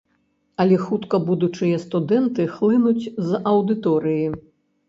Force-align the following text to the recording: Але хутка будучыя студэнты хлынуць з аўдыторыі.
Але 0.63 0.77
хутка 0.85 1.19
будучыя 1.27 1.77
студэнты 1.85 2.47
хлынуць 2.57 3.09
з 3.29 3.45
аўдыторыі. 3.55 4.27